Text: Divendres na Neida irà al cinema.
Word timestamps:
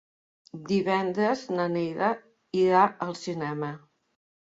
Divendres 0.69 1.45
na 1.59 1.69
Neida 1.75 2.11
irà 2.65 2.83
al 3.09 3.17
cinema. 3.25 3.75